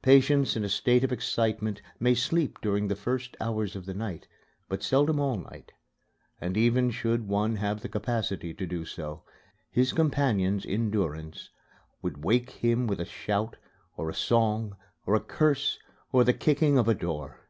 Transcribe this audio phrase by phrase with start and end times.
[0.00, 4.26] Patients in a state of excitement may sleep during the first hours of the night,
[4.70, 5.70] but seldom all night;
[6.40, 9.22] and even should one have the capacity to do so,
[9.70, 11.50] his companions in durance
[12.00, 13.58] would wake him with a shout
[13.98, 15.78] or a song or a curse
[16.10, 17.46] or the kicking of a door.